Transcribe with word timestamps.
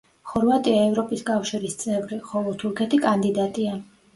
ხორვატია 0.29 0.79
ევროპის 0.85 1.21
კავშირის 1.27 1.77
წევრი, 1.83 2.19
ხოლო 2.31 2.57
თურქეთი 2.65 3.03
კანდიდატია. 3.07 3.79